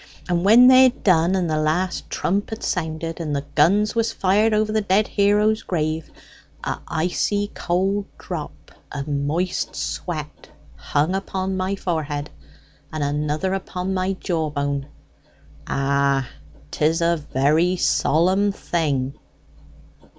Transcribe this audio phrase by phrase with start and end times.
[0.27, 4.11] And when they had done, and the last trump had sounded, and the guns was
[4.11, 6.09] fired over the dead hero's grave,
[6.63, 12.31] a' icy cold drop o' moist sweat hung upon my forehead,
[12.91, 14.87] and another upon my jawbone.
[15.67, 16.27] Ah,
[16.71, 19.13] 'tis a very solemn thing!"